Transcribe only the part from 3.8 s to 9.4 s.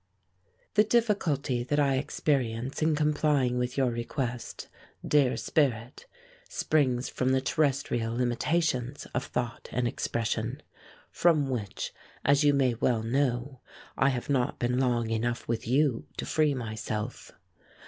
request, dear spirit, springs from the terrestrial limitations of